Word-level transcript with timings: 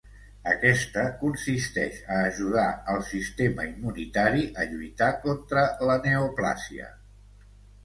Aquesta 0.51 1.01
consisteix 1.19 1.99
a 2.15 2.17
ajudar 2.29 2.63
al 2.95 3.03
sistema 3.11 3.67
immunitari 3.73 4.49
a 4.63 4.67
lluitar 4.73 5.13
contra 5.29 5.69
la 5.93 6.01
neoplàsia. 6.09 6.93